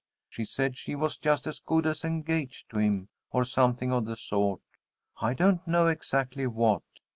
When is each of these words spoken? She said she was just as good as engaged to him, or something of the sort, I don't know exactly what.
She 0.29 0.45
said 0.45 0.77
she 0.79 0.95
was 0.95 1.19
just 1.19 1.45
as 1.45 1.59
good 1.59 1.85
as 1.85 2.03
engaged 2.03 2.71
to 2.71 2.79
him, 2.79 3.09
or 3.29 3.43
something 3.43 3.91
of 3.93 4.05
the 4.05 4.15
sort, 4.15 4.61
I 5.21 5.35
don't 5.35 5.67
know 5.67 5.85
exactly 5.89 6.47
what. 6.47 6.81